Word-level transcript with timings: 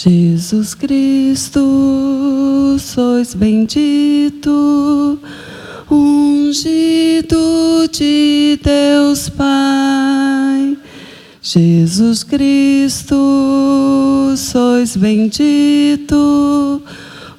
Jesus 0.00 0.74
Cristo, 0.74 2.76
sois 2.78 3.34
bendito, 3.34 5.18
ungido 5.90 7.88
de 7.90 8.60
Deus 8.62 9.28
Pai. 9.28 10.78
Jesus 11.42 12.22
Cristo, 12.22 13.16
sois 14.36 14.96
bendito, 14.96 16.80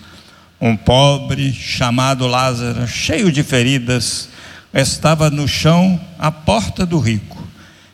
Um 0.60 0.76
pobre 0.76 1.54
chamado 1.54 2.26
Lázaro, 2.26 2.88
cheio 2.88 3.32
de 3.32 3.44
feridas, 3.44 4.30
estava 4.74 5.30
no 5.30 5.48
chão 5.48 6.02
à 6.18 6.32
porta 6.32 6.88
do 6.88 6.98
rico. 6.98 7.48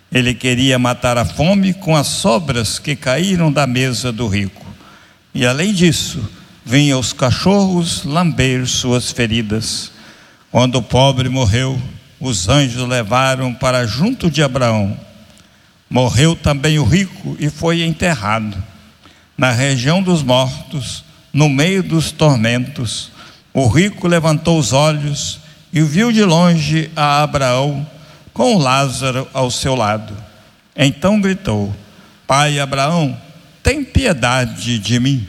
Ele 0.10 0.34
queria 0.34 0.80
matar 0.80 1.18
a 1.18 1.26
fome 1.26 1.74
com 1.74 1.98
as 1.98 2.08
sobras 2.08 2.80
que 2.80 2.96
caíram 2.96 3.52
da 3.52 3.68
mesa 3.68 4.10
do 4.10 4.26
rico. 4.26 4.66
E 5.36 5.46
além 5.46 5.74
disso, 5.74 6.24
vinham 6.66 6.98
os 6.98 7.12
cachorros 7.12 8.06
lamber 8.06 8.66
suas 8.66 9.12
feridas. 9.12 9.92
Quando 10.50 10.76
o 10.76 10.82
pobre 10.82 11.28
morreu, 11.28 11.78
os 12.20 12.50
anjos 12.50 12.88
levaram 12.88 13.54
para 13.54 13.86
junto 13.86 14.30
de 14.30 14.42
Abraão. 14.42 14.98
Morreu 15.90 16.36
também 16.36 16.80
o 16.80 16.84
rico 16.84 17.36
e 17.40 17.50
foi 17.50 17.84
enterrado. 17.84 18.58
Na 19.38 19.52
região 19.52 20.02
dos 20.02 20.24
mortos, 20.24 21.04
no 21.32 21.48
meio 21.48 21.84
dos 21.84 22.12
tormentos, 22.12 23.12
o 23.54 23.68
rico 23.68 24.08
levantou 24.08 24.60
os 24.60 24.74
olhos 24.74 25.40
e 25.72 25.82
viu 25.82 26.12
de 26.12 26.24
longe 26.24 26.90
a 26.96 27.22
Abraão 27.24 27.86
com 28.34 28.58
Lázaro 28.58 29.28
ao 29.34 29.50
seu 29.50 29.76
lado. 29.76 30.16
Então 30.76 31.20
gritou: 31.20 31.76
Pai 32.26 32.60
Abraão, 32.60 33.18
tem 33.64 33.84
piedade 33.84 34.80
de 34.80 35.00
mim. 35.00 35.28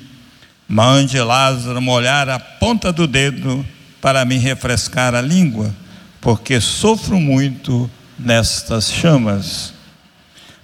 Mande 0.69 1.19
Lázaro 1.19 1.81
molhar 1.81 2.29
a 2.29 2.39
ponta 2.39 2.93
do 2.93 3.07
dedo 3.07 3.65
para 4.01 4.25
me 4.25 4.37
refrescar 4.37 5.15
a 5.15 5.21
língua, 5.21 5.75
porque 6.21 6.61
sofro 6.61 7.21
muito 7.21 7.91
nestas 8.19 8.91
chamas. 8.91 9.73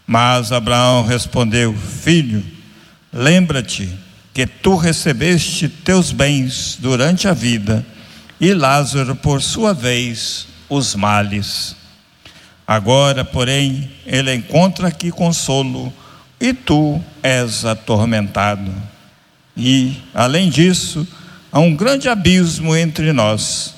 Mas 0.07 0.53
Abraão 0.53 1.05
respondeu: 1.05 1.75
Filho, 1.75 2.45
lembra-te 3.13 3.89
que 4.33 4.47
tu 4.47 4.77
recebeste 4.77 5.69
teus 5.69 6.11
bens 6.11 6.77
durante 6.81 7.29
a 7.29 7.33
vida, 7.33 7.87
e 8.41 8.53
Lázaro, 8.53 9.15
por 9.15 9.41
sua 9.41 9.73
vez, 9.73 10.49
os 10.69 10.95
males. 10.95 11.77
Agora, 12.67 13.25
porém, 13.25 13.91
ele 14.05 14.35
encontra 14.35 14.89
aqui 14.89 15.11
consolo, 15.11 15.93
e 16.41 16.53
tu 16.53 17.01
és 17.23 17.65
atormentado. 17.65 18.73
E, 19.57 19.97
além 20.13 20.51
disso, 20.51 21.07
há 21.53 21.61
um 21.61 21.77
grande 21.77 22.09
abismo 22.09 22.75
entre 22.75 23.13
nós, 23.13 23.74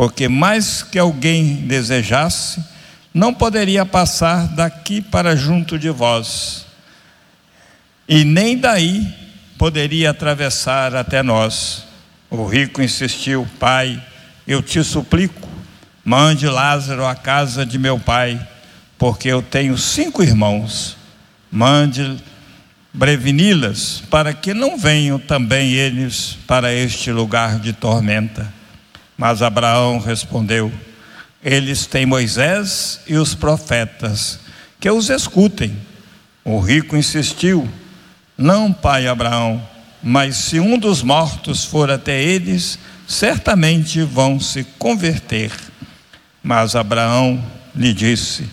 porque 0.00 0.30
mais 0.30 0.82
que 0.82 0.98
alguém 0.98 1.56
desejasse, 1.56 2.64
não 3.12 3.34
poderia 3.34 3.84
passar 3.84 4.48
daqui 4.48 5.02
para 5.02 5.36
junto 5.36 5.78
de 5.78 5.90
vós, 5.90 6.64
e 8.08 8.24
nem 8.24 8.56
daí 8.56 9.06
poderia 9.58 10.08
atravessar 10.08 10.96
até 10.96 11.22
nós. 11.22 11.84
O 12.30 12.46
rico 12.46 12.80
insistiu: 12.80 13.46
Pai, 13.58 14.02
eu 14.46 14.62
te 14.62 14.82
suplico, 14.82 15.46
mande 16.02 16.46
Lázaro 16.46 17.04
à 17.04 17.14
casa 17.14 17.66
de 17.66 17.78
meu 17.78 17.98
pai, 17.98 18.40
porque 18.96 19.28
eu 19.28 19.42
tenho 19.42 19.76
cinco 19.76 20.22
irmãos. 20.22 20.96
Mande 21.52 22.16
preveni-las, 22.98 24.02
para 24.08 24.32
que 24.32 24.54
não 24.54 24.78
venham 24.78 25.18
também 25.18 25.72
eles 25.72 26.38
para 26.46 26.72
este 26.72 27.12
lugar 27.12 27.58
de 27.58 27.74
tormenta. 27.74 28.59
Mas 29.20 29.42
Abraão 29.42 29.98
respondeu: 29.98 30.72
Eles 31.44 31.84
têm 31.84 32.06
Moisés 32.06 33.00
e 33.06 33.16
os 33.16 33.34
profetas, 33.34 34.40
que 34.80 34.90
os 34.90 35.10
escutem. 35.10 35.76
O 36.42 36.58
rico 36.58 36.96
insistiu: 36.96 37.68
Não, 38.34 38.72
pai 38.72 39.06
Abraão, 39.06 39.62
mas 40.02 40.36
se 40.36 40.58
um 40.58 40.78
dos 40.78 41.02
mortos 41.02 41.66
for 41.66 41.90
até 41.90 42.18
eles, 42.18 42.78
certamente 43.06 44.00
vão 44.00 44.40
se 44.40 44.64
converter. 44.78 45.52
Mas 46.42 46.74
Abraão 46.74 47.44
lhe 47.76 47.92
disse: 47.92 48.48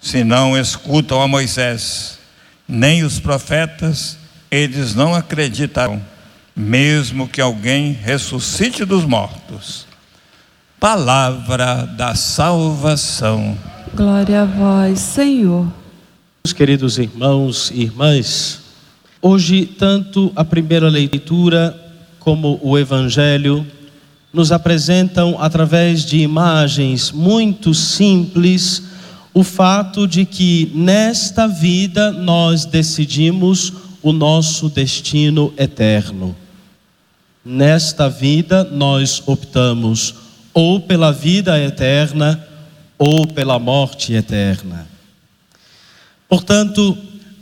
Se 0.00 0.24
não 0.24 0.56
escutam 0.56 1.20
a 1.20 1.28
Moisés, 1.28 2.18
nem 2.66 3.04
os 3.04 3.20
profetas, 3.20 4.16
eles 4.50 4.94
não 4.94 5.14
acreditarão, 5.14 6.02
mesmo 6.56 7.28
que 7.28 7.42
alguém 7.42 7.92
ressuscite 7.92 8.86
dos 8.86 9.04
mortos. 9.04 9.86
Palavra 10.80 11.84
da 11.96 12.14
salvação. 12.14 13.58
Glória 13.96 14.42
a 14.42 14.44
vós, 14.44 15.00
Senhor. 15.00 15.66
Meus 16.44 16.52
queridos 16.52 16.98
irmãos 16.98 17.72
e 17.74 17.82
irmãs, 17.82 18.60
hoje 19.20 19.66
tanto 19.66 20.32
a 20.36 20.44
primeira 20.44 20.88
leitura 20.88 21.76
como 22.20 22.60
o 22.62 22.78
evangelho 22.78 23.66
nos 24.32 24.52
apresentam 24.52 25.36
através 25.40 26.04
de 26.04 26.18
imagens 26.18 27.10
muito 27.10 27.74
simples 27.74 28.84
o 29.34 29.42
fato 29.42 30.06
de 30.06 30.24
que 30.24 30.70
nesta 30.72 31.48
vida 31.48 32.12
nós 32.12 32.64
decidimos 32.64 33.72
o 34.00 34.12
nosso 34.12 34.68
destino 34.68 35.52
eterno. 35.58 36.36
Nesta 37.44 38.08
vida 38.08 38.62
nós 38.62 39.20
optamos 39.26 40.27
ou 40.52 40.80
pela 40.80 41.12
vida 41.12 41.58
eterna 41.58 42.44
ou 42.98 43.26
pela 43.26 43.58
morte 43.58 44.12
eterna. 44.12 44.86
Portanto, 46.28 46.96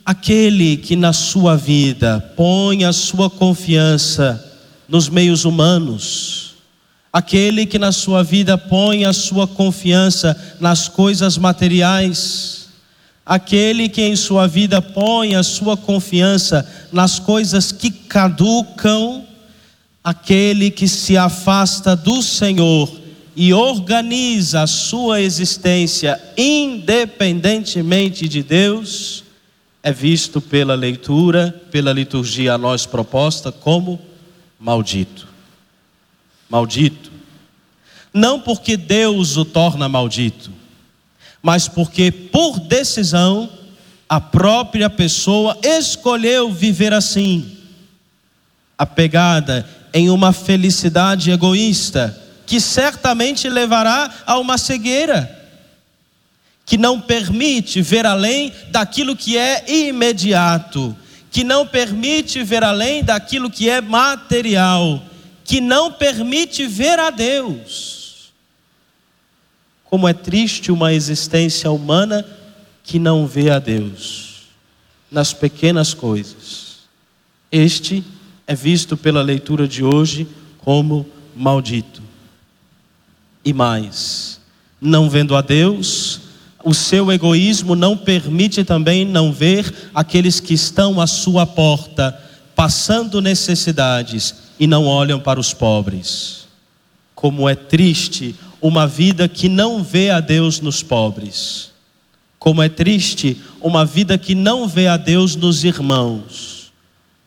aquele 0.05 0.77
que 0.77 0.95
na 0.95 1.13
sua 1.13 1.57
vida 1.57 2.21
põe 2.37 2.85
a 2.85 2.93
sua 2.93 3.29
confiança 3.29 4.43
nos 4.89 5.09
meios 5.09 5.45
humanos, 5.45 6.55
aquele 7.13 7.67
que 7.67 7.79
na 7.79 7.91
sua 7.91 8.23
vida 8.23 8.57
põe 8.57 9.05
a 9.05 9.13
sua 9.13 9.49
confiança 9.49 10.57
nas 10.61 10.89
coisas 10.89 11.37
materiais, 11.37 12.69
aquele 13.25 13.89
que 13.89 14.03
em 14.03 14.15
sua 14.15 14.47
vida 14.47 14.81
põe 14.81 15.35
a 15.35 15.43
sua 15.43 15.77
confiança 15.77 16.65
nas 16.93 17.19
coisas 17.19 17.73
que 17.73 17.91
caducam, 17.91 19.25
aquele 20.07 20.71
que 20.71 20.87
se 20.87 21.17
afasta 21.17 21.97
do 21.97 22.23
Senhor 22.23 22.89
e 23.35 23.53
organiza 23.53 24.63
a 24.63 24.67
sua 24.69 25.21
existência 25.21 26.23
independentemente 26.37 28.29
de 28.29 28.41
Deus, 28.41 29.25
é 29.83 29.93
visto 29.93 30.41
pela 30.41 30.77
leitura, 30.77 31.61
pela 31.73 31.93
liturgia 31.93 32.55
a 32.55 32.59
nós 32.59 32.87
proposta 32.87 33.51
como 33.51 34.01
maldito. 34.61 35.27
Maldito. 36.49 37.11
Não 38.15 38.39
porque 38.39 38.77
Deus 38.77 39.37
o 39.37 39.45
torna 39.45 39.89
maldito, 39.89 40.53
mas 41.43 41.67
porque 41.67 42.13
por 42.13 42.61
decisão 42.61 43.51
a 44.09 44.21
própria 44.21 44.89
pessoa 44.89 45.59
escolheu 45.65 46.53
viver 46.53 46.93
assim, 46.93 47.57
apegada 48.79 49.69
em 49.93 50.11
uma 50.11 50.33
felicidade 50.33 51.31
egoísta, 51.31 52.23
que 52.47 52.61
certamente 52.61 53.49
levará 53.49 54.11
a 54.27 54.39
uma 54.39 54.57
cegueira, 54.57 55.33
que 56.65 56.77
não 56.77 57.01
permite 57.01 57.81
ver 57.83 58.07
além 58.07 58.53
daquilo 58.71 59.17
que 59.17 59.37
é 59.37 59.65
imediato, 59.69 60.97
que 61.31 61.45
não 61.45 61.67
permite 61.67 62.43
ver 62.43 62.65
além 62.65 63.05
daquilo 63.05 63.51
que 63.51 63.69
é 63.69 63.81
material, 63.81 65.03
que 65.45 65.61
não 65.61 65.93
permite 65.93 66.67
ver 66.67 66.99
a 66.99 67.11
Deus. 67.11 68.33
Como 69.85 70.09
é 70.09 70.13
triste 70.13 70.73
uma 70.73 70.93
existência 70.93 71.71
humana 71.71 72.27
que 72.83 72.99
não 72.99 73.27
vê 73.27 73.51
a 73.51 73.59
Deus 73.59 74.27
nas 75.11 75.33
pequenas 75.33 75.95
coisas. 75.95 76.79
Este 77.51 77.99
é 77.99 78.16
visto 78.55 78.97
pela 78.97 79.23
leitura 79.23 79.67
de 79.67 79.83
hoje 79.83 80.27
como 80.59 81.07
maldito. 81.35 82.03
E 83.45 83.53
mais, 83.53 84.41
não 84.81 85.09
vendo 85.11 85.35
a 85.35 85.41
Deus, 85.41 86.21
o 86.65 86.75
seu 86.75 87.13
egoísmo 87.13 87.77
não 87.77 87.97
permite 87.97 88.65
também 88.65 89.05
não 89.05 89.33
ver 89.33 89.91
aqueles 89.95 90.41
que 90.41 90.55
estão 90.55 91.01
à 91.01 91.07
sua 91.07 91.47
porta, 91.47 92.21
passando 92.55 93.21
necessidades 93.21 94.35
e 94.59 94.67
não 94.67 94.87
olham 94.87 95.21
para 95.21 95.39
os 95.39 95.53
pobres. 95.53 96.47
Como 97.15 97.49
é 97.49 97.55
triste 97.55 98.35
uma 98.61 98.87
vida 98.87 99.29
que 99.29 99.49
não 99.49 99.83
vê 99.83 100.11
a 100.11 100.19
Deus 100.19 100.61
nos 100.61 100.83
pobres. 100.83 101.71
Como 102.39 102.63
é 102.63 102.69
triste 102.69 103.41
uma 103.61 103.85
vida 103.85 104.19
que 104.19 104.35
não 104.35 104.67
vê 104.67 104.89
a 104.89 104.97
Deus 104.97 105.37
nos 105.37 105.63
irmãos. 105.65 106.56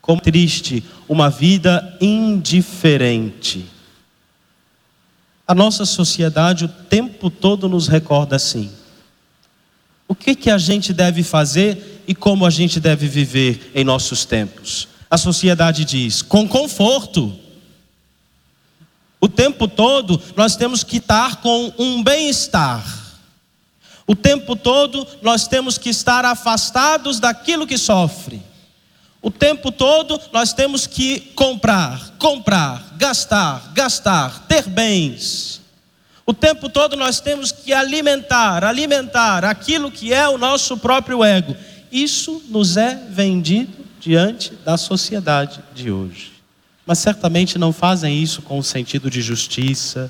Como 0.10 0.20
triste 0.20 0.84
uma 1.08 1.30
vida 1.30 1.96
indiferente. 2.02 3.68
A 5.48 5.54
nossa 5.54 5.86
sociedade 5.86 6.66
o 6.66 6.68
tempo 6.68 7.30
todo 7.30 7.70
nos 7.70 7.88
recorda 7.88 8.36
assim. 8.36 8.72
O 10.08 10.16
que, 10.16 10.34
que 10.34 10.50
a 10.50 10.58
gente 10.58 10.94
deve 10.94 11.22
fazer 11.22 12.04
e 12.08 12.16
como 12.16 12.44
a 12.44 12.50
gente 12.50 12.80
deve 12.80 13.08
viver 13.08 13.72
em 13.76 13.84
nossos 13.84 14.26
tempos? 14.26 14.88
A 15.12 15.16
sociedade 15.16 15.86
diz: 15.86 16.24
com 16.24 16.48
conforto. 16.48 17.38
O 19.22 19.30
tempo 19.30 19.68
todo 19.68 20.20
nós 20.36 20.56
temos 20.56 20.84
que 20.84 20.98
estar 20.98 21.36
com 21.36 21.72
um 21.78 22.02
bem-estar. 22.02 22.84
O 24.08 24.16
tempo 24.16 24.56
todo 24.56 25.06
nós 25.22 25.48
temos 25.48 25.78
que 25.78 25.90
estar 25.92 26.26
afastados 26.26 27.20
daquilo 27.20 27.68
que 27.68 27.78
sofre. 27.78 28.49
O 29.22 29.30
tempo 29.30 29.72
todo 29.72 30.20
nós 30.32 30.54
temos 30.54 30.88
que 30.88 31.20
comprar, 31.36 32.16
comprar, 32.18 32.94
gastar, 32.98 33.72
gastar, 33.74 34.48
ter 34.48 34.68
bens. 34.68 35.62
O 36.26 36.34
tempo 36.34 36.70
todo 36.70 36.96
nós 36.96 37.20
temos 37.20 37.52
que 37.52 37.74
alimentar, 37.74 38.64
alimentar 38.64 39.44
aquilo 39.44 39.92
que 39.92 40.14
é 40.14 40.28
o 40.30 40.38
nosso 40.38 40.78
próprio 40.78 41.24
ego. 41.24 41.56
Isso 41.92 42.42
nos 42.48 42.78
é 42.78 42.96
vendido 43.10 43.86
diante 44.00 44.54
da 44.64 44.78
sociedade 44.78 45.60
de 45.74 45.92
hoje. 45.92 46.32
Mas 46.86 47.00
certamente 47.00 47.58
não 47.58 47.74
fazem 47.74 48.22
isso 48.22 48.42
com 48.42 48.58
o 48.58 48.64
sentido 48.64 49.10
de 49.10 49.22
justiça, 49.22 50.10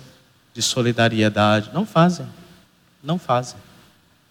de 0.53 0.61
solidariedade. 0.61 1.71
Não 1.73 1.85
fazem. 1.85 2.27
Não 3.03 3.17
fazem 3.17 3.57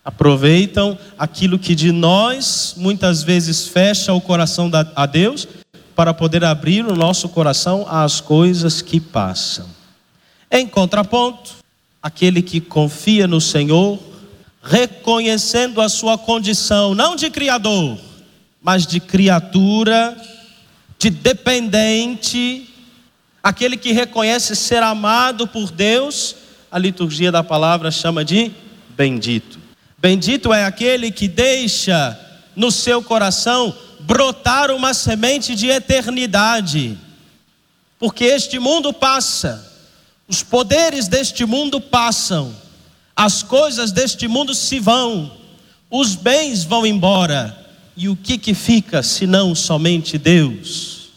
aproveitam 0.08 0.98
aquilo 1.18 1.58
que 1.58 1.74
de 1.74 1.92
nós 1.92 2.72
muitas 2.78 3.22
vezes 3.22 3.68
fecha 3.68 4.10
o 4.14 4.22
coração 4.22 4.70
a 4.96 5.04
Deus 5.04 5.46
para 5.94 6.14
poder 6.14 6.42
abrir 6.44 6.86
o 6.86 6.96
nosso 6.96 7.28
coração 7.28 7.86
às 7.86 8.18
coisas 8.18 8.80
que 8.80 8.98
passam. 9.00 9.66
Em 10.50 10.66
contraponto, 10.66 11.56
aquele 12.02 12.40
que 12.40 12.58
confia 12.58 13.26
no 13.26 13.38
Senhor, 13.38 13.98
reconhecendo 14.62 15.78
a 15.78 15.90
sua 15.90 16.16
condição 16.16 16.94
não 16.94 17.14
de 17.14 17.28
criador, 17.28 17.98
mas 18.62 18.86
de 18.86 19.00
criatura, 19.00 20.16
de 20.98 21.10
dependente, 21.10 22.66
aquele 23.42 23.76
que 23.76 23.92
reconhece 23.92 24.56
ser 24.56 24.82
amado 24.82 25.46
por 25.46 25.70
Deus, 25.70 26.34
a 26.72 26.78
liturgia 26.78 27.30
da 27.30 27.44
palavra 27.44 27.90
chama 27.90 28.24
de 28.24 28.50
bendito. 28.96 29.57
Bendito 30.00 30.52
é 30.52 30.64
aquele 30.64 31.10
que 31.10 31.26
deixa 31.26 32.18
no 32.54 32.70
seu 32.70 33.02
coração 33.02 33.76
brotar 34.00 34.70
uma 34.70 34.94
semente 34.94 35.56
de 35.56 35.66
eternidade, 35.66 36.96
porque 37.98 38.24
este 38.24 38.60
mundo 38.60 38.92
passa, 38.92 39.68
os 40.28 40.42
poderes 40.42 41.08
deste 41.08 41.44
mundo 41.44 41.80
passam, 41.80 42.54
as 43.14 43.42
coisas 43.42 43.90
deste 43.90 44.28
mundo 44.28 44.54
se 44.54 44.78
vão, 44.78 45.36
os 45.90 46.14
bens 46.14 46.62
vão 46.62 46.86
embora, 46.86 47.66
e 47.96 48.08
o 48.08 48.14
que 48.14 48.38
que 48.38 48.54
fica 48.54 49.02
senão 49.02 49.52
somente 49.52 50.16
Deus? 50.16 51.08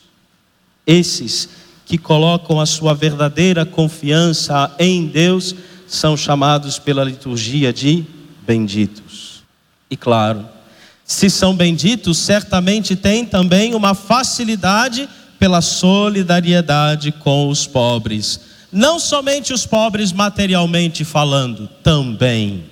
Esses 0.88 1.48
que 1.86 2.00
colocam 2.00 2.60
a 2.60 2.66
sua 2.66 2.96
verdadeira 2.96 3.64
confiança 3.64 4.74
em 4.80 5.06
Deus 5.06 5.54
são 5.88 6.18
chamados 6.18 6.80
pela 6.80 7.04
liturgia 7.04 7.72
de 7.72 8.06
benditos. 8.46 9.44
E 9.90 9.98
claro, 9.98 10.46
se 11.12 11.30
são 11.30 11.54
benditos, 11.54 12.18
certamente 12.18 12.96
têm 12.96 13.26
também 13.26 13.76
uma 13.76 13.94
facilidade 13.94 15.10
pela 15.38 15.60
solidariedade 15.60 17.12
com 17.12 17.50
os 17.50 17.68
pobres. 17.68 18.40
Não 18.72 18.98
somente 18.98 19.52
os 19.52 19.66
pobres 19.66 20.14
materialmente 20.14 21.04
falando, 21.04 21.68
também, 21.84 22.64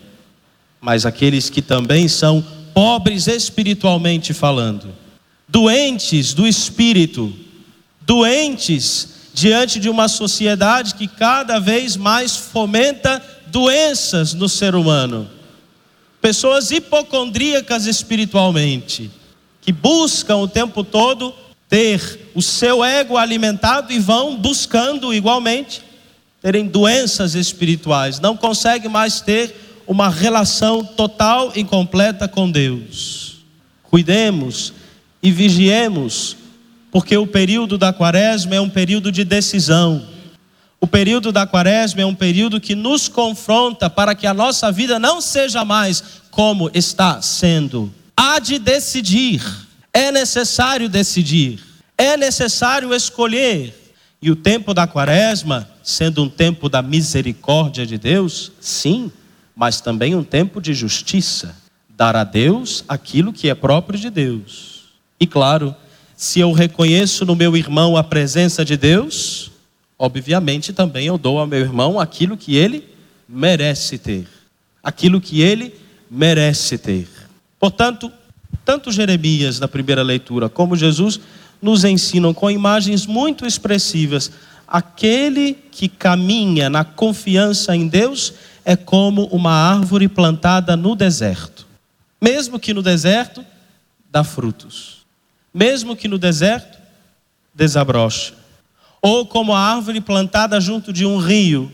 mas 0.80 1.06
aqueles 1.06 1.50
que 1.50 1.62
também 1.62 2.07
são 2.07 2.42
pobres 2.74 3.27
espiritualmente 3.27 4.33
falando, 4.33 4.88
doentes 5.45 6.33
do 6.33 6.47
espírito, 6.47 7.33
doentes 8.02 9.09
diante 9.33 9.80
de 9.80 9.90
uma 9.90 10.07
sociedade 10.07 10.95
que 10.95 11.07
cada 11.07 11.59
vez 11.59 11.97
mais 11.97 12.38
fomenta 12.38 13.21
doenças 13.47 14.33
no 14.33 14.47
ser 14.47 14.76
humano 14.76 15.30
pessoas 16.21 16.71
hipocondríacas 16.71 17.85
espiritualmente, 17.85 19.09
que 19.61 19.71
buscam 19.71 20.38
o 20.38 20.47
tempo 20.47 20.83
todo 20.83 21.33
ter 21.68 22.31
o 22.33 22.42
seu 22.42 22.83
ego 22.83 23.18
alimentado 23.18 23.94
e 23.94 23.99
vão 23.99 24.35
buscando 24.35 25.14
igualmente 25.14 25.83
terem 26.42 26.66
doenças 26.66 27.35
espirituais, 27.35 28.19
não 28.19 28.35
conseguem 28.35 28.90
mais 28.90 29.21
ter 29.21 29.54
uma 29.85 30.09
relação 30.09 30.83
total 30.83 31.52
e 31.56 31.64
completa 31.64 32.28
com 32.28 32.49
Deus. 32.49 33.40
Cuidemos 33.83 34.73
e 35.21 35.31
vigiemos, 35.31 36.38
porque 36.92 37.18
o 37.18 37.28
período 37.28 37.78
da 37.78 37.92
quaresma 37.92 38.56
é 38.56 38.61
um 38.61 38.69
período 38.69 39.11
de 39.11 39.23
decisão. 39.23 40.06
O 40.81 40.88
período 40.88 41.31
da 41.31 41.45
quaresma 41.45 42.02
é 42.02 42.06
um 42.06 42.16
período 42.16 42.62
que 42.62 42.74
nos 42.74 43.09
confronta 43.09 43.90
para 43.90 44.16
que 44.16 44.26
a 44.26 44.33
nossa 44.33 44.71
vida 44.71 44.98
não 44.98 45.19
seja 45.19 45.66
mais 45.66 46.02
como 46.31 46.71
está 46.74 47.21
sendo. 47.21 47.94
Há 48.16 48.40
de 48.40 48.57
decidir, 48.57 49.44
é 49.94 50.12
necessário 50.12 50.88
decidir, 50.88 51.59
é 51.98 52.16
necessário 52.16 52.94
escolher. 52.94 53.76
E 54.21 54.31
o 54.31 54.36
tempo 54.36 54.74
da 54.74 54.88
quaresma, 54.88 55.69
sendo 55.83 56.24
um 56.24 56.30
tempo 56.30 56.69
da 56.69 56.81
misericórdia 56.81 57.86
de 57.86 57.98
Deus, 57.98 58.52
sim, 58.59 59.12
mas 59.56 59.81
também 59.81 60.16
um 60.16 60.24
tempo 60.24 60.62
de 60.62 60.74
justiça. 60.74 61.56
Dar 61.90 62.16
a 62.16 62.24
Deus 62.24 62.86
aquilo 62.88 63.33
que 63.33 63.50
é 63.50 63.56
próprio 63.56 64.00
de 64.00 64.09
Deus. 64.09 64.83
E 65.19 65.28
claro, 65.28 65.76
se 66.16 66.40
eu 66.40 66.54
reconheço 66.54 67.26
no 67.26 67.36
meu 67.36 67.57
irmão 67.57 67.98
a 67.98 68.04
presença 68.04 68.64
de 68.64 68.78
Deus, 68.78 69.48
obviamente 69.99 70.73
também 70.73 71.06
eu 71.06 71.18
dou 71.18 71.37
ao 71.37 71.45
meu 71.45 71.59
irmão 71.59 71.99
aquilo 71.99 72.37
que 72.37 72.56
ele 72.56 72.87
merece 73.27 73.99
ter, 73.99 74.25
aquilo 74.81 75.19
que 75.21 75.41
ele 75.41 75.75
merece 76.09 76.77
ter. 76.77 77.07
Portanto, 77.59 78.11
tanto 78.65 78.91
Jeremias 78.91 79.59
na 79.59 79.68
primeira 79.68 80.01
leitura 80.01 80.49
como 80.49 80.75
Jesus 80.75 81.19
nos 81.61 81.83
ensinam 81.83 82.33
com 82.33 82.49
imagens 82.49 83.06
muito 83.06 83.45
expressivas 83.45 84.31
aquele 84.69 85.56
que 85.71 85.89
caminha 85.89 86.69
na 86.69 86.83
confiança 86.85 87.75
em 87.75 87.87
Deus 87.87 88.33
é 88.63 88.75
como 88.75 89.25
uma 89.25 89.51
árvore 89.51 90.07
plantada 90.07 90.77
no 90.77 90.95
deserto. 90.95 91.68
Mesmo 92.21 92.59
que 92.59 92.73
no 92.73 92.83
deserto 92.83 93.44
dá 94.11 94.23
frutos. 94.23 94.99
Mesmo 95.51 95.95
que 95.95 96.07
no 96.07 96.19
deserto 96.19 96.77
desabrocha. 97.53 98.33
Ou 99.01 99.25
como 99.25 99.53
a 99.53 99.59
árvore 99.59 100.01
plantada 100.01 100.59
junto 100.59 100.91
de 100.91 101.06
um 101.06 101.18
rio, 101.18 101.71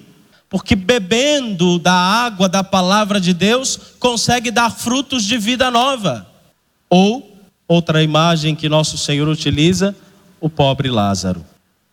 porque 0.49 0.75
bebendo 0.75 1.79
da 1.79 1.93
água 1.93 2.47
da 2.47 2.63
palavra 2.63 3.19
de 3.19 3.33
Deus 3.33 3.77
consegue 3.99 4.51
dar 4.51 4.69
frutos 4.69 5.23
de 5.23 5.37
vida 5.37 5.71
nova. 5.71 6.27
Ou 6.89 7.35
outra 7.67 8.03
imagem 8.03 8.55
que 8.55 8.69
nosso 8.69 8.97
Senhor 8.97 9.27
utiliza, 9.27 9.95
o 10.39 10.49
pobre 10.49 10.89
Lázaro. 10.89 11.43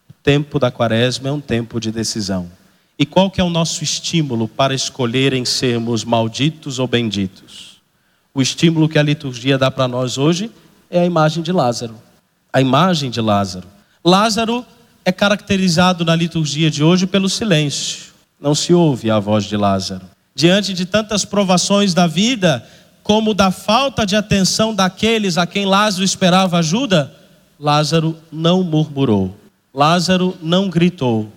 O 0.09 0.13
tempo 0.23 0.59
da 0.59 0.71
quaresma 0.71 1.29
é 1.29 1.33
um 1.33 1.41
tempo 1.41 1.81
de 1.81 1.91
decisão. 1.91 2.51
E 2.99 3.07
qual 3.07 3.31
que 3.31 3.41
é 3.41 3.45
o 3.45 3.51
nosso 3.51 3.83
estímulo 3.83 4.47
para 4.47 4.75
escolher 4.75 5.33
em 5.33 5.45
sermos 5.45 6.05
malditos 6.05 6.79
ou 6.79 6.87
benditos? 6.87 7.81
O 8.35 8.41
estímulo 8.41 8.89
que 8.89 8.99
a 8.99 9.03
liturgia 9.03 9.59
dá 9.59 9.71
para 9.71 9.89
nós 9.89 10.19
hoje 10.19 10.51
é 10.91 11.01
a 11.01 11.07
imagem 11.07 11.43
de 11.43 11.51
Lázaro. 11.51 11.97
A 12.53 12.61
imagem 12.61 13.11
de 13.11 13.21
Lázaro. 13.21 13.67
Lázaro 14.05 14.65
é 15.05 15.13
caracterizado 15.13 16.05
na 16.05 16.15
liturgia 16.15 16.71
de 16.71 16.83
hoje 16.83 17.07
pelo 17.07 17.29
silêncio. 17.29 18.13
Não 18.41 18.55
se 18.55 18.73
ouve 18.73 19.11
a 19.11 19.19
voz 19.19 19.45
de 19.45 19.57
Lázaro. 19.57 20.03
Diante 20.35 20.73
de 20.73 20.87
tantas 20.87 21.25
provações 21.25 21.93
da 21.93 22.07
vida, 22.07 22.67
como 23.03 23.35
da 23.35 23.51
falta 23.51 24.07
de 24.07 24.17
atenção 24.17 24.75
daqueles 24.75 25.37
a 25.37 25.47
quem 25.47 25.67
Lázaro 25.67 26.05
esperava 26.05 26.59
ajuda, 26.59 27.15
Lázaro 27.59 28.17
não 28.31 28.63
murmurou, 28.63 29.37
Lázaro 29.75 30.37
não 30.43 30.69
gritou, 30.69 31.31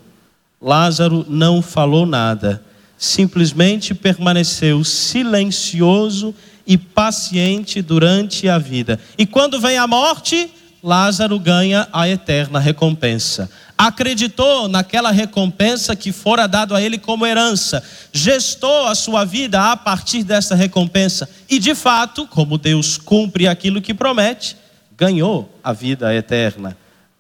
Lázaro 0.62 1.26
não 1.28 1.62
falou 1.62 2.06
nada, 2.06 2.64
simplesmente 2.98 3.94
permaneceu 3.94 4.84
silencioso 4.84 6.34
e 6.66 6.78
paciente 6.78 7.82
durante 7.82 8.50
a 8.50 8.58
vida. 8.58 9.00
E 9.18 9.26
quando 9.26 9.60
vem 9.60 9.78
a 9.78 9.86
morte, 9.86 10.50
Lázaro 10.86 11.40
ganha 11.40 11.88
a 11.92 12.08
eterna 12.08 12.60
recompensa. 12.60 13.50
Acreditou 13.76 14.68
naquela 14.68 15.10
recompensa 15.10 15.96
que 15.96 16.12
fora 16.12 16.46
dado 16.46 16.76
a 16.76 16.82
ele 16.82 17.00
como 17.00 17.26
herança, 17.26 17.84
gestou 18.14 18.86
a 18.86 18.94
sua 18.94 19.26
vida 19.26 19.72
a 19.72 19.76
partir 19.76 20.24
dessa 20.24 20.54
recompensa 20.54 21.28
e, 21.50 21.58
de 21.58 21.74
fato, 21.74 22.28
como 22.28 22.56
Deus 22.56 23.00
cumpre 23.00 23.48
aquilo 23.48 23.82
que 23.82 23.96
promete, 23.96 24.56
ganhou 24.96 25.52
a 25.64 25.74
vida 25.74 26.14
eterna 26.14 26.78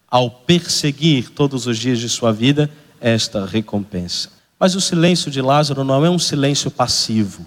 ao 0.07 0.29
perseguir 0.29 1.31
todos 1.31 1.65
os 1.65 1.79
dias 1.79 1.97
de 1.97 2.07
sua 2.07 2.31
vida 2.31 2.69
esta 3.01 3.47
recompensa. 3.47 4.29
Mas 4.59 4.75
o 4.75 4.79
silêncio 4.79 5.31
de 5.31 5.41
Lázaro 5.41 5.83
não 5.83 6.05
é 6.05 6.09
um 6.09 6.19
silêncio 6.19 6.69
passivo. 6.69 7.43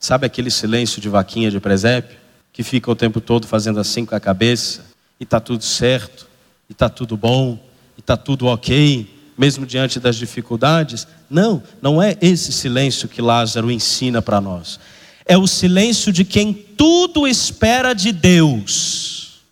Sabe 0.00 0.26
aquele 0.26 0.50
silêncio 0.50 1.00
de 1.00 1.08
vaquinha 1.08 1.48
de 1.48 1.60
presépio 1.60 2.18
que 2.52 2.64
fica 2.64 2.90
o 2.90 2.96
tempo 2.96 3.20
todo 3.20 3.46
fazendo 3.46 3.78
assim 3.78 4.04
com 4.04 4.16
a 4.16 4.20
cabeça? 4.20 4.89
E 5.20 5.24
está 5.24 5.38
tudo 5.38 5.62
certo, 5.62 6.26
e 6.68 6.72
está 6.72 6.88
tudo 6.88 7.14
bom, 7.14 7.58
e 7.96 8.00
está 8.00 8.16
tudo 8.16 8.46
ok, 8.46 9.06
mesmo 9.36 9.66
diante 9.66 10.00
das 10.00 10.16
dificuldades. 10.16 11.06
Não, 11.28 11.62
não 11.82 12.02
é 12.02 12.16
esse 12.22 12.50
silêncio 12.50 13.06
que 13.06 13.20
Lázaro 13.20 13.70
ensina 13.70 14.22
para 14.22 14.40
nós. 14.40 14.80
É 15.26 15.36
o 15.36 15.46
silêncio 15.46 16.10
de 16.10 16.24
quem 16.24 16.54
tudo 16.54 17.28
espera 17.28 17.92
de 17.92 18.10
Deus. 18.12 19.42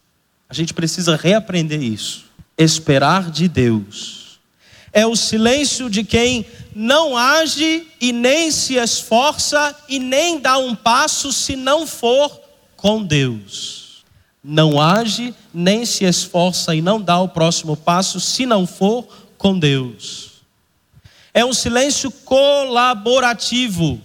A 0.48 0.54
gente 0.54 0.72
precisa 0.72 1.14
reaprender 1.14 1.82
isso. 1.82 2.24
Esperar 2.56 3.30
de 3.30 3.46
Deus. 3.46 4.40
É 4.90 5.06
o 5.06 5.14
silêncio 5.14 5.90
de 5.90 6.02
quem 6.02 6.46
não 6.74 7.16
age 7.16 7.86
e 8.00 8.10
nem 8.10 8.50
se 8.50 8.76
esforça 8.76 9.76
e 9.86 9.98
nem 9.98 10.40
dá 10.40 10.56
um 10.56 10.74
passo 10.74 11.30
se 11.30 11.54
não 11.54 11.86
for 11.86 12.40
com 12.74 13.04
Deus 13.04 13.87
não 14.48 14.80
age, 14.80 15.34
nem 15.52 15.84
se 15.84 16.06
esforça 16.06 16.74
e 16.74 16.80
não 16.80 16.98
dá 16.98 17.20
o 17.20 17.28
próximo 17.28 17.76
passo 17.76 18.18
se 18.18 18.46
não 18.46 18.66
for 18.66 19.06
com 19.36 19.58
Deus. 19.58 20.40
É 21.34 21.44
um 21.44 21.52
silêncio 21.52 22.10
colaborativo, 22.10 24.00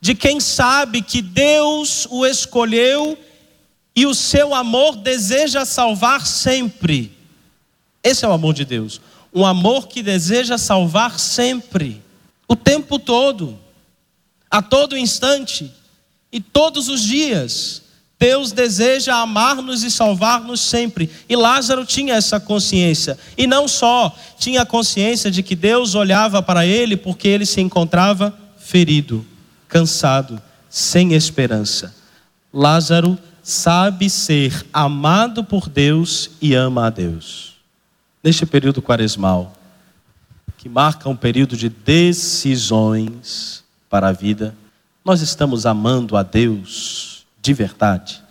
de 0.00 0.14
quem 0.14 0.38
sabe 0.38 1.02
que 1.02 1.20
Deus 1.20 2.06
o 2.08 2.24
escolheu 2.24 3.18
e 3.96 4.06
o 4.06 4.14
seu 4.14 4.54
amor 4.54 4.94
deseja 4.94 5.64
salvar 5.64 6.24
sempre. 6.24 7.12
Esse 8.00 8.24
é 8.24 8.28
o 8.28 8.32
amor 8.32 8.54
de 8.54 8.64
Deus. 8.64 9.00
Um 9.34 9.44
amor 9.44 9.88
que 9.88 10.04
deseja 10.04 10.56
salvar 10.56 11.18
sempre, 11.18 12.00
o 12.46 12.54
tempo 12.54 12.96
todo, 12.96 13.58
a 14.48 14.62
todo 14.62 14.96
instante 14.96 15.74
e 16.30 16.40
todos 16.40 16.88
os 16.88 17.02
dias. 17.02 17.87
Deus 18.18 18.50
deseja 18.50 19.14
amar-nos 19.14 19.84
e 19.84 19.90
salvar-nos 19.90 20.60
sempre. 20.60 21.08
E 21.28 21.36
Lázaro 21.36 21.86
tinha 21.86 22.14
essa 22.14 22.40
consciência. 22.40 23.16
E 23.36 23.46
não 23.46 23.68
só 23.68 24.14
tinha 24.36 24.62
a 24.62 24.66
consciência 24.66 25.30
de 25.30 25.42
que 25.42 25.54
Deus 25.54 25.94
olhava 25.94 26.42
para 26.42 26.66
ele 26.66 26.96
porque 26.96 27.28
ele 27.28 27.46
se 27.46 27.60
encontrava 27.60 28.36
ferido, 28.58 29.24
cansado, 29.68 30.42
sem 30.68 31.14
esperança. 31.14 31.94
Lázaro 32.52 33.16
sabe 33.40 34.10
ser 34.10 34.66
amado 34.72 35.44
por 35.44 35.68
Deus 35.68 36.30
e 36.42 36.54
ama 36.54 36.86
a 36.86 36.90
Deus. 36.90 37.56
Neste 38.22 38.44
período 38.44 38.82
quaresmal, 38.82 39.52
que 40.56 40.68
marca 40.68 41.08
um 41.08 41.14
período 41.14 41.56
de 41.56 41.68
decisões 41.68 43.62
para 43.88 44.08
a 44.08 44.12
vida, 44.12 44.56
nós 45.04 45.20
estamos 45.20 45.64
amando 45.64 46.16
a 46.16 46.24
Deus 46.24 47.17
de 47.40 47.52
verdade. 47.52 48.22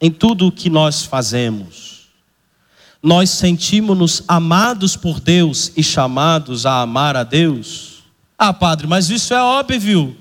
Em 0.00 0.10
tudo 0.10 0.46
o 0.46 0.52
que 0.52 0.70
nós 0.70 1.04
fazemos, 1.04 2.08
nós 3.02 3.30
sentimos-nos 3.30 4.22
amados 4.26 4.96
por 4.96 5.20
Deus 5.20 5.72
e 5.76 5.82
chamados 5.82 6.66
a 6.66 6.80
amar 6.80 7.16
a 7.16 7.22
Deus. 7.22 8.02
Ah, 8.36 8.52
padre, 8.52 8.86
mas 8.86 9.10
isso 9.10 9.34
é 9.34 9.42
óbvio. 9.42 10.16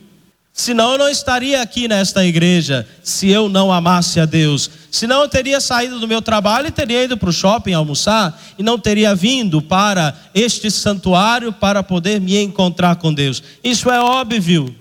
Senão 0.57 0.93
eu 0.93 0.97
não 0.97 1.07
estaria 1.07 1.61
aqui 1.61 1.87
nesta 1.87 2.25
igreja 2.25 2.87
se 3.03 3.29
eu 3.29 3.47
não 3.47 3.71
amasse 3.71 4.19
a 4.19 4.25
Deus. 4.25 4.71
Senão 4.89 5.21
eu 5.21 5.29
teria 5.29 5.61
saído 5.61 5.99
do 5.99 6.07
meu 6.07 6.19
trabalho 6.19 6.67
e 6.67 6.71
teria 6.71 7.03
ido 7.03 7.15
para 7.15 7.29
o 7.29 7.33
shopping 7.33 7.73
almoçar 7.73 8.41
e 8.57 8.63
não 8.63 8.79
teria 8.79 9.13
vindo 9.13 9.61
para 9.61 10.15
este 10.33 10.71
santuário 10.71 11.53
para 11.53 11.83
poder 11.83 12.19
me 12.19 12.41
encontrar 12.41 12.95
com 12.95 13.13
Deus. 13.13 13.43
Isso 13.63 13.87
é 13.91 13.99
óbvio. 13.99 14.75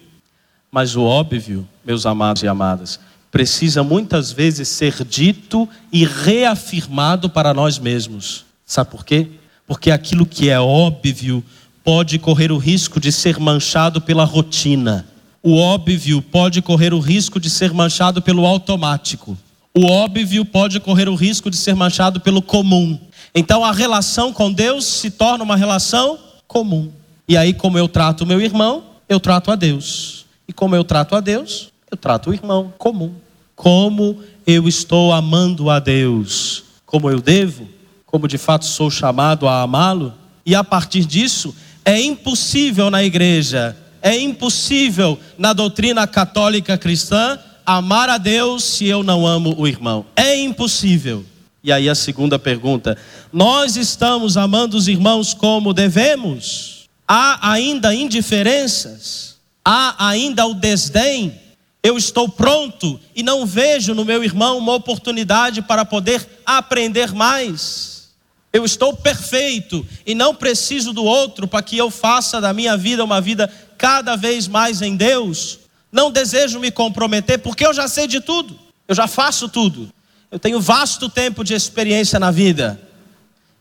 Mas 0.73 0.97
o 0.97 1.03
óbvio, 1.03 1.69
meus 1.85 2.07
amados 2.07 2.43
e 2.43 2.49
amadas, 2.49 2.99
precisa 3.37 3.83
muitas 3.83 4.33
vezes 4.33 4.67
ser 4.67 5.05
dito 5.05 5.69
e 5.93 6.07
reafirmado 6.07 7.29
para 7.29 7.53
nós 7.53 7.79
mesmos. 7.79 8.47
Sabe 8.65 8.91
por 8.91 9.05
quê? 9.05 9.29
Porque 9.67 9.91
aquilo 9.91 10.25
que 10.25 10.49
é 10.49 10.59
óbvio 10.59 11.45
pode 11.85 12.19
correr 12.19 12.51
o 12.51 12.57
risco 12.57 12.99
de 12.99 13.13
ser 13.13 13.39
manchado 13.39 14.01
pela 14.01 14.25
rotina. 14.25 15.07
O 15.43 15.59
óbvio 15.59 16.23
pode 16.23 16.63
correr 16.63 16.95
o 16.95 16.99
risco 16.99 17.39
de 17.39 17.51
ser 17.51 17.75
manchado 17.75 18.23
pelo 18.23 18.47
automático. 18.47 19.37
O 19.75 19.85
óbvio 19.85 20.43
pode 20.43 20.81
correr 20.81 21.07
o 21.07 21.15
risco 21.15 21.51
de 21.51 21.59
ser 21.59 21.77
manchado 21.77 22.19
pelo 22.21 22.41
comum. 22.41 22.99
Então 23.35 23.63
a 23.63 23.71
relação 23.71 24.33
com 24.33 24.51
Deus 24.51 24.87
se 24.87 25.11
torna 25.11 25.45
uma 25.45 25.57
relação 25.57 26.19
comum. 26.49 26.91
E 27.29 27.37
aí, 27.37 27.53
como 27.53 27.77
eu 27.77 27.87
trato 27.87 28.23
o 28.23 28.27
meu 28.27 28.41
irmão, 28.41 28.83
eu 29.07 29.21
trato 29.21 29.51
a 29.51 29.57
Deus. 29.57 30.25
E 30.49 30.55
como 30.55 30.75
eu 30.75 30.85
trato 30.85 31.15
a 31.15 31.21
Deus, 31.21 31.71
eu 31.91 31.99
trato 31.99 32.31
o 32.31 32.33
irmão 32.33 32.73
comum 32.79 33.26
como 33.57 34.23
eu 34.47 34.69
estou 34.69 35.13
amando 35.13 35.71
a 35.71 35.81
Deus, 35.81 36.63
como 36.85 37.11
eu 37.11 37.21
devo, 37.21 37.67
como 38.05 38.29
de 38.29 38.39
fato 38.39 38.67
sou 38.67 38.91
chamado 38.91 39.49
a 39.49 39.63
amá-lo, 39.63 40.15
e 40.45 40.55
a 40.55 40.63
partir 40.63 41.05
disso, 41.05 41.53
é 41.85 42.01
impossível 42.01 42.91
na 42.91 43.03
igreja, 43.03 43.77
é 44.01 44.17
impossível 44.17 45.19
na 45.37 45.53
doutrina 45.53 46.07
católica 46.07 46.79
cristã 46.79 47.39
amar 47.65 48.09
a 48.09 48.19
Deus 48.19 48.63
se 48.63 48.87
eu 48.87 49.03
não 49.03 49.27
amo 49.27 49.55
o 49.59 49.67
irmão. 49.67 50.07
É 50.15 50.37
impossível. 50.37 51.25
E 51.65 51.73
aí 51.73 51.89
a 51.89 51.95
segunda 51.97 52.39
pergunta: 52.39 52.97
nós 53.33 53.77
estamos 53.77 54.37
amando 54.37 54.77
os 54.77 54.87
irmãos 54.87 55.35
como 55.35 55.75
devemos? 55.75 56.87
Há 57.09 57.51
ainda 57.51 57.93
indiferenças? 57.93 59.37
Há 59.65 60.09
ainda 60.09 60.47
o 60.47 60.55
desdém? 60.55 61.46
Eu 61.87 61.97
estou 61.97 62.29
pronto 62.29 62.99
e 63.15 63.23
não 63.23 63.47
vejo 63.47 63.95
no 63.95 64.05
meu 64.05 64.25
irmão 64.25 64.59
uma 64.59 64.75
oportunidade 64.75 65.63
para 65.63 65.85
poder 65.85 66.27
aprender 66.45 67.15
mais. 67.15 68.09
Eu 68.53 68.65
estou 68.65 68.97
perfeito 68.97 69.87
e 70.05 70.13
não 70.13 70.35
preciso 70.35 70.93
do 70.93 71.05
outro 71.05 71.47
para 71.47 71.63
que 71.63 71.79
eu 71.79 71.89
faça 71.89 72.41
da 72.41 72.53
minha 72.53 72.77
vida 72.77 73.05
uma 73.05 73.21
vida 73.21 73.49
cada 73.79 74.17
vez 74.17 74.49
mais 74.49 74.83
em 74.83 74.97
Deus. 74.97 75.61
Não 75.93 76.11
desejo 76.11 76.59
me 76.59 76.73
comprometer 76.73 77.39
porque 77.39 77.65
eu 77.65 77.73
já 77.73 77.87
sei 77.87 78.09
de 78.09 78.21
tudo, 78.21 78.59
eu 78.89 78.95
já 78.95 79.07
faço 79.07 79.49
tudo. 79.49 79.89
Eu 80.29 80.41
tenho 80.41 80.61
vasto 80.61 81.09
tempo 81.09 81.45
de 81.45 81.55
experiência 81.55 82.19
na 82.19 82.33
vida 82.33 82.81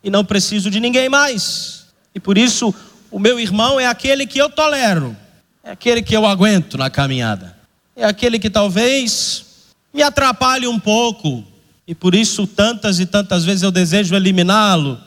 e 0.04 0.10
não 0.10 0.26
preciso 0.26 0.72
de 0.72 0.80
ninguém 0.80 1.10
mais. 1.10 1.86
E 2.16 2.20
por 2.20 2.40
isso, 2.40 2.74
o 3.12 3.20
meu 3.20 3.40
irmão 3.40 3.80
é 3.80 3.86
aquele 3.86 4.26
que 4.26 4.40
eu 4.40 4.50
tolero, 4.50 5.16
é 5.64 5.70
aquele 5.70 6.02
que 6.02 6.18
eu 6.18 6.26
aguento 6.26 6.76
na 6.76 6.90
caminhada, 6.90 7.55
é 7.96 8.06
aquele 8.06 8.38
que 8.38 8.50
talvez 8.50 9.46
me 9.94 10.04
atrapalhe 10.04 10.68
um 10.68 10.80
pouco, 10.80 11.44
e 11.88 11.96
por 11.96 12.14
isso 12.14 12.46
tantas 12.46 13.00
e 13.00 13.06
tantas 13.06 13.46
vezes 13.46 13.64
eu 13.64 13.72
desejo 13.72 14.16
eliminá-lo, 14.16 15.00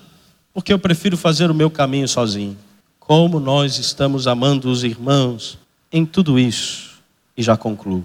porque 0.55 0.73
eu 0.73 0.79
prefiro 0.79 1.17
fazer 1.17 1.51
o 1.51 1.55
meu 1.55 1.71
caminho 1.71 2.09
sozinho. 2.09 2.57
Como 2.99 3.39
nós 3.39 3.79
estamos 3.79 4.27
amando 4.27 4.71
os 4.71 4.85
irmãos 4.85 5.59
em 5.93 6.05
tudo 6.05 6.39
isso. 6.39 6.99
E 7.37 7.43
já 7.43 7.57
concluo. 7.57 8.05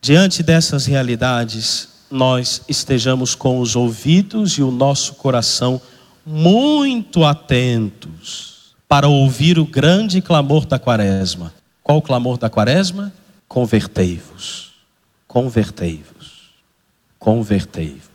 Diante 0.00 0.42
dessas 0.42 0.86
realidades, 0.86 1.88
nós 2.10 2.62
estejamos 2.68 3.34
com 3.34 3.60
os 3.60 3.76
ouvidos 3.76 4.52
e 4.58 4.62
o 4.62 4.70
nosso 4.70 5.14
coração 5.14 5.80
muito 6.26 7.24
atentos 7.24 8.74
para 8.88 9.08
ouvir 9.08 9.58
o 9.58 9.64
grande 9.64 10.20
clamor 10.20 10.66
da 10.66 10.78
Quaresma. 10.78 11.52
Qual 11.82 11.98
o 11.98 12.02
clamor 12.02 12.36
da 12.36 12.50
Quaresma? 12.50 13.12
Convertei-vos. 13.52 14.72
Convertei-vos. 15.26 16.54
Convertei-vos. 17.18 18.11